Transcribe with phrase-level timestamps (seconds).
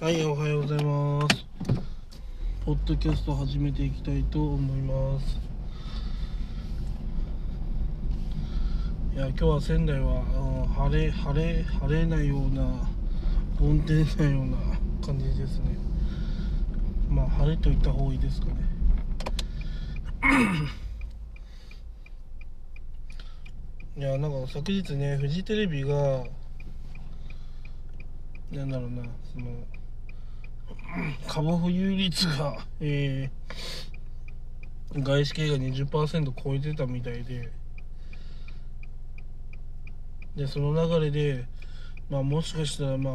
[0.00, 1.44] はい、おはようございます。
[2.64, 5.38] ポッドキャスト始めていきたいと思います。
[9.14, 10.24] いや、今日は仙台は
[10.74, 12.88] 晴れ、晴れ、晴れないような、
[13.58, 14.56] 曇天なような
[15.04, 15.76] 感じですね。
[17.10, 18.54] まあ、晴れと言った方がいいですかね。
[23.98, 26.24] いや、なんか昨日ね、フジテレビが、
[28.50, 29.46] なんだろうな、その、
[31.26, 37.50] 株保有率が、えー、外資系が20%超えてたみたいで、
[40.36, 41.44] で、その流れで、
[42.08, 43.14] まあ、もしかしたら、まあ、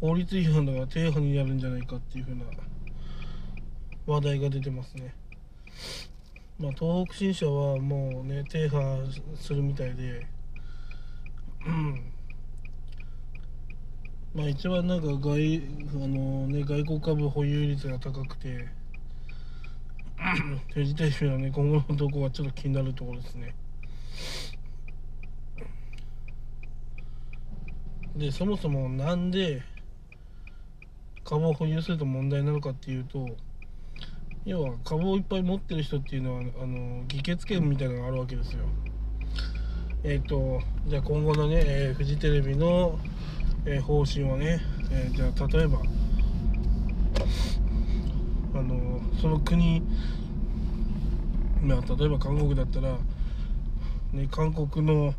[0.00, 2.44] 法律違反だから停波になるんじゃないかっていうふうな
[4.06, 5.14] 話題が出てますね。
[6.58, 9.04] まあ、東北新社はもうね、停波
[9.38, 10.26] するみたいで、
[11.66, 12.15] うん
[14.36, 15.62] まあ一番なんか外
[15.94, 18.68] あの、ね、外国株保有率が高くて
[20.74, 23.54] フジテレビのね今後の動向がちょっと気になるところですね。
[28.14, 29.62] でそもそもなんで
[31.24, 33.30] 株を保有すると問題なのかっていうと
[34.44, 38.64] 要は株をいっぱい持ってる人っていうのはあの議決権みたいなのがあるわけですよ。
[40.04, 42.98] えっ、とじゃあ今後のね、えーフジテレビの
[43.66, 44.60] えー方針はね、
[44.92, 45.80] えーじゃあ例えば
[48.54, 49.82] あのその国
[51.62, 52.96] まあ例えば韓国だったら、
[54.12, 55.14] ね、韓国の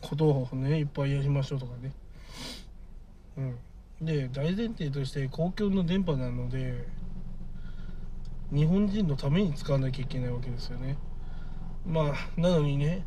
[0.00, 1.92] ことをねいっぱいやりましょうとかね。
[3.36, 3.58] うん。
[4.06, 6.86] で大前提として公共の電波なので
[8.52, 10.96] 日本人のために使わなきゃいけないわけですよね。
[11.84, 13.04] まあなのにね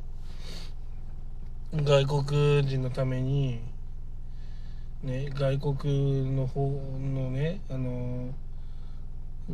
[1.75, 3.59] 外国人のために、
[5.01, 6.69] ね、外国の方
[7.01, 8.31] のね、あの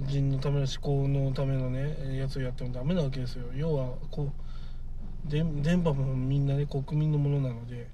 [0.06, 3.46] 人のための思考のためのね、やつをやってもダメなわけですよ。
[3.56, 5.46] 要は、こう、電
[5.82, 7.88] 波もみんなね、国民のものなので、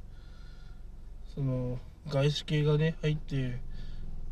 [1.36, 1.78] その、
[2.10, 3.60] 外資系がね、入って、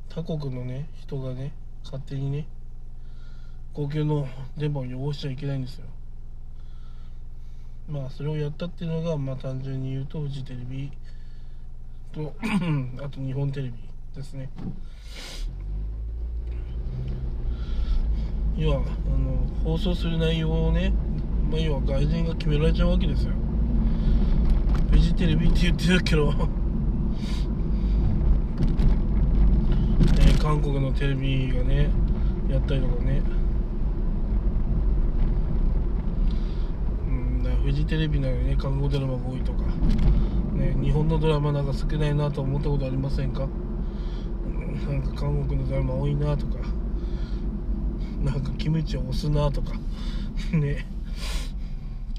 [0.10, 1.54] 他国のね、人がね、
[1.84, 2.48] 勝手にね、
[3.76, 4.28] 公共の
[4.58, 5.86] 電波を汚しちゃいけないんですよ。
[7.90, 10.92] まあそれをやったっていうのがまあ単純に言うとフジテレビ
[12.12, 12.34] と
[13.04, 13.74] あと日本テレビ
[14.16, 14.50] ですね。
[18.56, 20.94] 要はあの放送する内容をね、
[21.50, 23.32] まあ、要は外人が決められちゃうわけですよ。
[24.92, 26.34] フジテレビって言ってるけど。
[30.20, 31.90] えー韓国のテレビがね
[32.50, 33.22] やったりとかね
[37.08, 39.64] うん、だからフジテレビなのにね、韓国ドラマが多いとか、
[40.54, 43.48] ね、日本のドラマなんか少ないなと思ったことありませんか、
[44.86, 46.58] なんか韓国のドラマ多いなとか、
[48.22, 49.72] なんかキムチを押すなとか、
[50.52, 50.86] ね、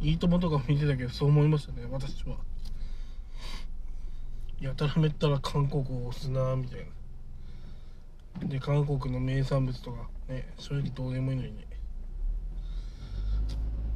[0.01, 2.37] いいともとか見てたけど、そう思いましたね、私は。
[4.61, 6.87] やたらめったら韓国を押すなみたい
[8.41, 8.49] な。
[8.49, 11.74] で、韓国の名産物とか、ね、正直どうでもいいのにね。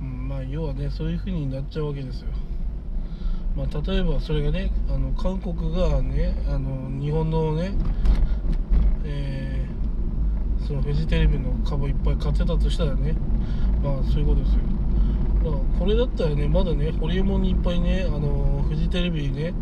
[0.00, 2.28] うん、まあ要はねそういう風になっちゃうわけですよ。
[3.56, 7.72] まあ、例えばそれがねあの韓国がねあの日本のね、
[9.04, 9.78] えー
[10.66, 13.14] そのフジテレビの株いっぱい買ってたとしたらね
[13.82, 14.60] まあそういうことですよ。
[15.44, 19.54] だからこれだったらねまだねホリエモンにいっぱいねあのフジテレビにね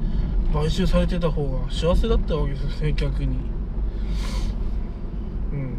[0.53, 3.37] 買収されてた方が幸せだったわけですよね逆に。
[5.53, 5.79] うん。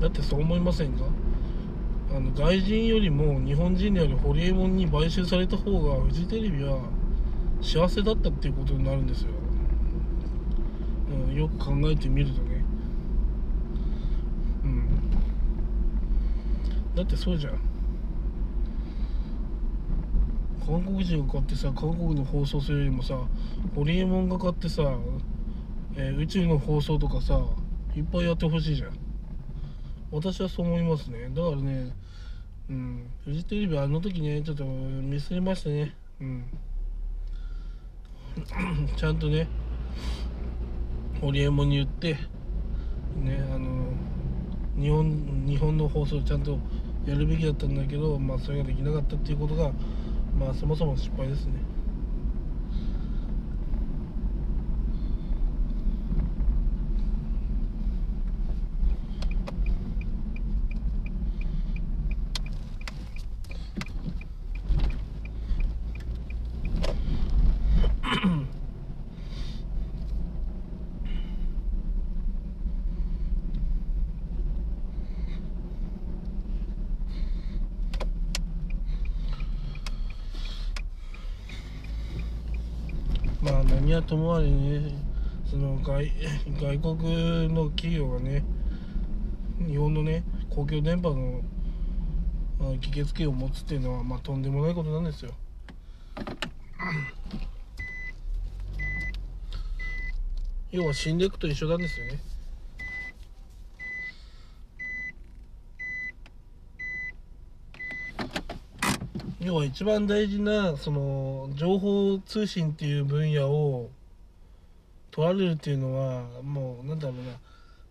[0.00, 1.04] だってそう思いませんか？
[2.10, 6.80] あの外人よりも日本人であるホリエモンに買収された方がフジテレビは
[7.60, 9.28] 幸せだったっていうことになるんですよ、
[11.28, 12.64] うん、よく考えてみるとね。
[14.64, 15.10] うん。
[16.94, 17.58] だってそうじゃん。
[20.66, 23.18] 韓国人が買ってさ韓国の放送するよりもさ
[23.74, 24.82] ホリエモンが買ってさ、
[25.96, 27.40] えー宇宙の放送とかさ
[27.96, 29.07] いっぱいやってほしいじゃん。
[30.10, 31.30] 私はそう思いますね。
[31.34, 31.94] だからね
[32.70, 33.10] うん。
[33.24, 35.94] フジテレビあの時ねちょっとミスりましたね。
[36.20, 36.44] うん。
[38.96, 39.48] ちゃんとね
[41.20, 42.14] ホリエモンに言って
[43.16, 43.92] ねあの
[44.76, 46.58] 日本日本の放送をちゃんと
[47.04, 49.72] やるべきだったんだけどまあそれができなかったっていうことが
[50.38, 51.54] まあそもそも失敗ですね。
[84.02, 84.92] ともあれね
[85.50, 86.10] その外
[86.60, 88.44] 外国の企業がね
[89.66, 91.10] 日本のね公共電波
[92.60, 95.32] の議決権を持つっていうのはまあとんでもないことなんですよ。
[100.70, 102.20] 要は死んでいくと一緒なんですよね。
[109.40, 113.90] 要は一番大事なその情報通信っていう分野を
[115.10, 117.32] 取られるっていうのはもうなんだろうな、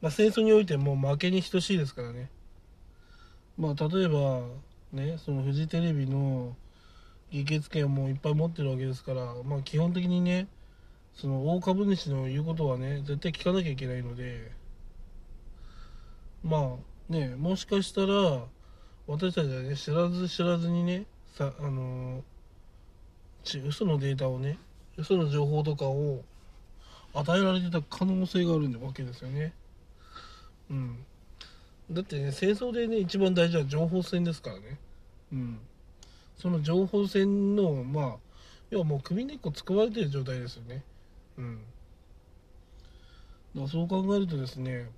[0.01, 2.29] まあ、戦争においても負けに等しいですからね。
[3.57, 4.41] まあ例えば
[4.91, 6.55] ねそのフジテレビの
[7.31, 10.47] 議決権をもういっぱい持ってるわけですからまあ基本的にね
[11.15, 14.51] その大株主の言うことはね絶対聞かなきゃいけないので。
[16.43, 16.75] ま
[17.09, 18.43] あねもしかしたら
[19.07, 21.05] 私たちはね知らず知らずにね
[21.37, 22.23] さあの、
[23.67, 24.57] 嘘のデータをね
[24.97, 26.23] 嘘の情報とかを
[27.13, 29.53] 与えられてた可能性があるわけですよね。
[30.71, 30.97] うん。
[31.91, 34.79] だってね戦争でね一番大事な情報戦ですからね。
[35.31, 35.59] うん。
[36.39, 38.15] その情報戦のまあ
[38.71, 40.81] 要はもう首根っこ使われてる状態ですよね。
[41.37, 41.59] うん。
[43.55, 44.89] だそう考えるとですね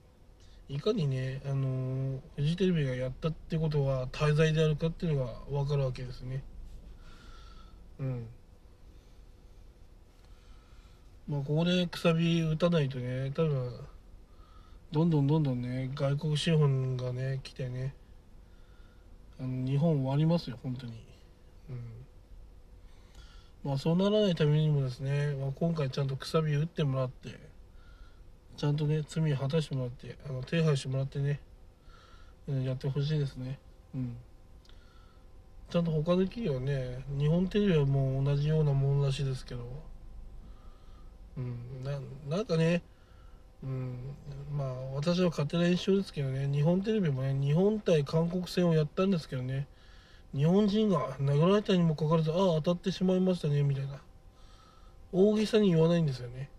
[0.69, 6.43] いかにね、あの、フジテレビがやったってことは滞在であるかっていうのが分かるわけですね。
[7.99, 8.27] うん。
[11.27, 13.79] まあ、ここでくさび打たないとね、多分、
[14.91, 17.95] どんどんどんどんね、外国資本がね、来てね、
[19.39, 20.93] あの日本終わりますよ、本当に。
[21.71, 22.05] うん。
[23.63, 27.48] まあ、そうならないためにもですね、まあ、今回ちゃんとくさび打ってもらって、
[28.59, 31.39] ちゃんとね罪を果たしてもらってあの手配してもらってね、
[32.49, 33.57] うん、やってほしいですね。
[33.95, 34.17] うん。
[35.69, 39.63] ちゃんと他の企業はね日本テレビはもう同じようなものらしいですけど。
[41.37, 42.81] うんななんかね
[43.63, 43.95] うん
[44.51, 49.67] まあ私は勝手な印象ですけどね日本テレビもね日本対韓国戦をやったんですけどね
[50.35, 54.01] 日本人が殴られたにもかかわらずああ当たってしまいましたねみたいな
[55.13, 56.49] 大げさに言わないんですよね。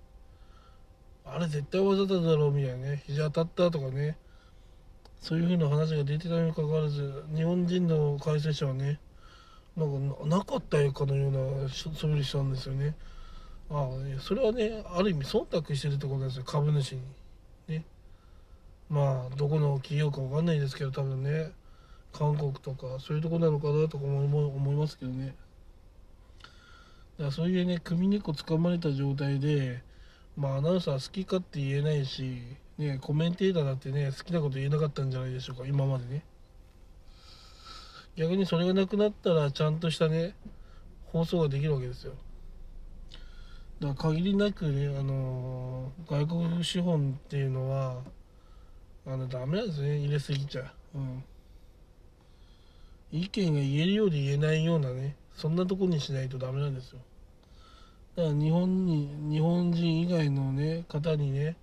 [1.35, 3.03] あれ絶対わざとだろうみたいなね。
[3.07, 4.17] 肘当たったとかね。
[5.21, 8.99] そういう風な話が出てたにもかかわらず日本人の解説者はね
[9.77, 12.97] なんかなかったかのような素振りしたんですよね。
[13.71, 17.03] ああそれはねある意味忖度してるってことですよ株主に。
[17.69, 17.85] ね。
[18.89, 21.53] まあどこの企業かわかんないですけど多分ね
[22.13, 25.35] 韓国とかそういうとこなのかなとか思いますけどね。
[27.19, 29.83] だからそういうね首根っこ掴まれた状態で
[30.37, 32.43] まあアナウンサー好きかって言えないし、
[32.79, 36.25] ね、コメンテーターだってね好きなこと言えなかったんじゃないでしょうか今までね。
[38.17, 40.35] 逆にそれがなくなったらちゃんとしたね
[41.07, 42.15] 放送ができるわけですよ。
[43.81, 48.03] だから限りなくねあのー、外国資本っていうのは
[49.07, 50.73] あのダメなんですね入れすぎちゃ。
[50.95, 51.25] う、うん、
[53.11, 56.99] 意見が言えるようで言えないようなねそんなとこにしないとダメなんですよ。
[58.21, 61.57] だから日本に日本人以外のね方にね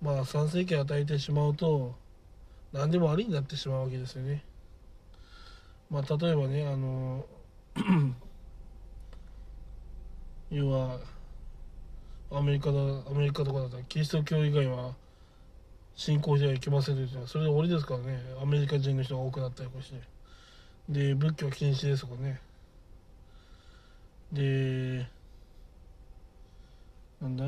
[0.00, 1.96] まあ参政権与えてしまうと
[2.72, 4.44] 何でもありになってしまうわけですよね。
[5.90, 7.26] まあ例えばねあの
[10.50, 11.00] 要は
[12.30, 14.94] アメリカだアメリカとかだったらキリスト教以外は
[15.96, 18.22] 信仰してはいけませんと言ってそれで終わりですからね。
[18.40, 20.00] アメリカ人の人が多くなったりして。
[20.88, 22.40] で仏教禁止ですとかね。
[24.32, 25.17] で
[27.20, 27.44] なんだ？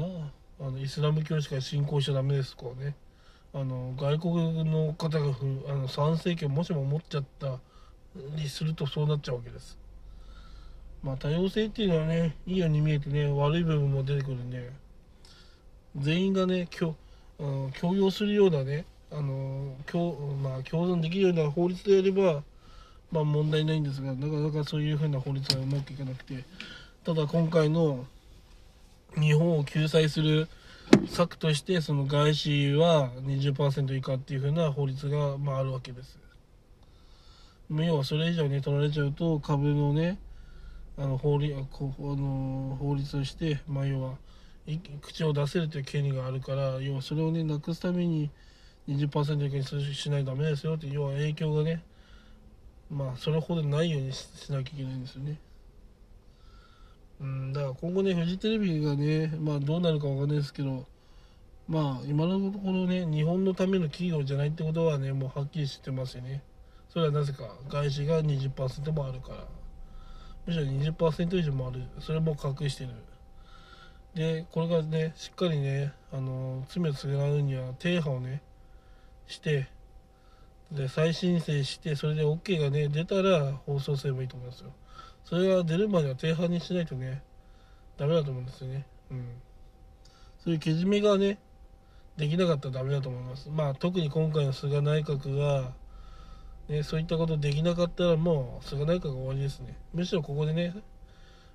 [0.61, 2.95] あのイスラム教しか信仰しちゃダメですとかね。
[3.55, 5.35] あの外国の方が
[5.69, 7.59] あの参政権もしも持っちゃった
[8.37, 9.79] りするとそうなっちゃうわけです。
[11.03, 14.71] まあ多様性っていうのはねいいように見えてね悪い部分も出てくるんで
[15.97, 16.95] 全員がね共
[17.81, 22.43] 共用するようなねあの共,、まあ、共存できるような法律でやれば
[23.11, 26.45] まあ問題ないんですがなかなかそういうふうな法律がうまくいかなくて。
[27.03, 28.05] ただ今回の
[29.19, 30.49] 日本を救済する
[31.09, 36.19] 策としてその外資は20%以下っていう風な法律が、まあ、あるわけです。
[37.71, 40.19] 要はそれ以上ね取られちゃうと株のね
[40.99, 44.17] あの法律あの法律として、まあ、要は
[45.02, 48.31] 口を出せるという権利があるから要はそれをねなくすために
[48.88, 51.85] 20%以下にしないとダメですよって要は影響がね
[52.90, 55.38] まあそれほどないようにしなきゃいけないんですよね。
[57.21, 60.87] うん、だから今後ね、フジテレビがね、まあどうなるかわかんないですけど、
[61.69, 66.43] まあ今のところね、日本のための企業じゃないってことはね、もうはっきり知ってますよね。
[66.89, 69.45] それはなぜか、外資が20%もあるから。
[70.47, 71.83] むしろ20%以上もある。
[72.00, 72.91] それも隠してる。
[74.15, 78.43] でこれがねしっかりねあの罪を償うには停波をね
[79.27, 79.69] して
[80.73, 84.73] で再申請してそれで OK がね出たら放送すればいいと思いますよ
[85.25, 87.23] それが出るまでは停波にしないとね
[87.97, 88.87] ダメだと思うんですよね。
[89.11, 89.27] うん。
[90.43, 91.39] そういうけじめがね
[92.17, 93.49] できなかったらダメだと思います。
[93.50, 95.73] まあ特に今回の菅内閣が
[96.69, 99.77] ね、そういったことできなかったらもう菅内閣が終わりですね。
[99.93, 100.75] むしろここでね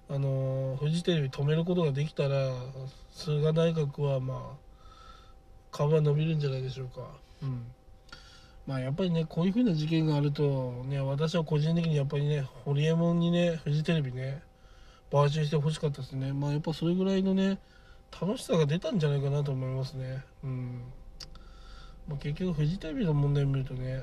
[0.09, 2.51] あのフジテレビ止めることができたら
[3.11, 4.65] 菅内閣はまあ
[5.71, 7.07] 株は伸びるんじゃないでしょうか。
[7.41, 7.63] うん。
[8.67, 14.41] まあやっぱりねこういうふうな事件があるとね私は個人的にやっぱりねホリエモンにねフジテレビね
[15.11, 16.33] 買収してほしかったですね。
[16.33, 17.59] まあやっぱそれぐらいのね
[18.19, 20.23] 楽しさが出たんじゃないかなと思いますね。
[20.43, 20.81] うん。
[22.07, 24.01] まあ、結局フジテレビの問題を見るとね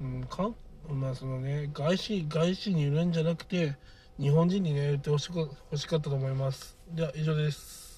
[0.00, 0.50] うん、か
[0.88, 3.76] まあそのね外資外資に売るんじゃなくて
[4.18, 6.76] 日本人にね売ってほしかったと思います。
[6.92, 7.89] では以上です。